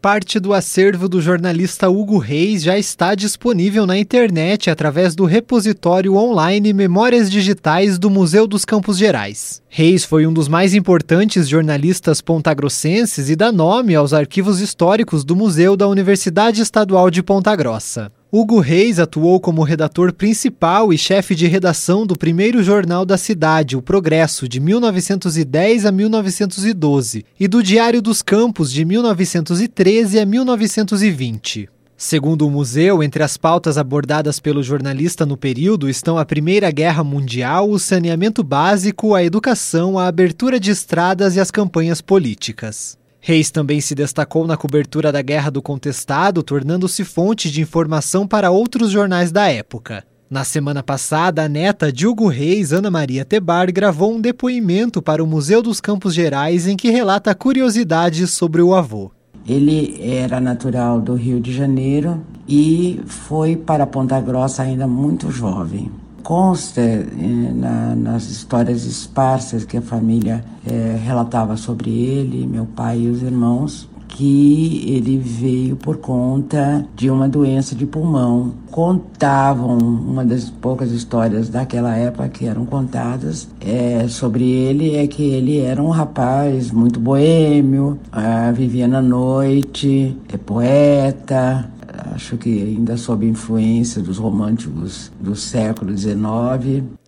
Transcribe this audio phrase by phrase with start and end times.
[0.00, 6.14] Parte do acervo do jornalista Hugo Reis já está disponível na internet através do repositório
[6.14, 9.60] online Memórias Digitais do Museu dos Campos Gerais.
[9.68, 15.34] Reis foi um dos mais importantes jornalistas pontagrossenses e dá nome aos arquivos históricos do
[15.34, 18.12] Museu da Universidade Estadual de Ponta Grossa.
[18.30, 23.74] Hugo Reis atuou como redator principal e chefe de redação do primeiro jornal da cidade,
[23.74, 31.70] O Progresso, de 1910 a 1912, e do Diário dos Campos, de 1913 a 1920.
[31.96, 37.02] Segundo o museu, entre as pautas abordadas pelo jornalista no período estão a Primeira Guerra
[37.02, 42.98] Mundial, o saneamento básico, a educação, a abertura de estradas e as campanhas políticas.
[43.20, 48.50] Reis também se destacou na cobertura da Guerra do Contestado, tornando-se fonte de informação para
[48.50, 50.04] outros jornais da época.
[50.30, 55.24] Na semana passada, a neta de Hugo Reis, Ana Maria Tebar, gravou um depoimento para
[55.24, 59.10] o Museu dos Campos Gerais em que relata curiosidades sobre o avô.
[59.46, 65.90] Ele era natural do Rio de Janeiro e foi para Ponta Grossa ainda muito jovem
[66.28, 67.06] consta eh,
[67.54, 73.22] na, nas histórias esparsas que a família eh, relatava sobre ele, meu pai e os
[73.22, 78.52] irmãos, que ele veio por conta de uma doença de pulmão.
[78.70, 85.22] Contavam uma das poucas histórias daquela época que eram contadas é, sobre ele é que
[85.22, 91.70] ele era um rapaz muito boêmio, ah, vivia na noite, é poeta,
[92.18, 96.18] acho que ainda sob influência dos românticos do século XIX.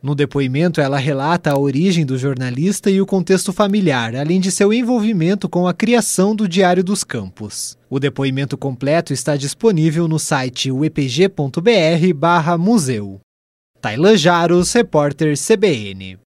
[0.00, 4.72] No depoimento, ela relata a origem do jornalista e o contexto familiar, além de seu
[4.72, 7.77] envolvimento com a criação do Diário dos Campos.
[7.91, 11.61] O depoimento completo está disponível no site upg.br/museu.
[13.80, 16.19] Tailan Jaros, repórter CBN.